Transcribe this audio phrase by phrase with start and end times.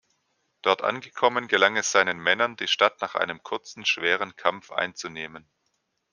[0.63, 5.47] Dort angekommen gelang es seinen Männern, die Stadt nach einem kurzen, schweren Kampf einzunehmen.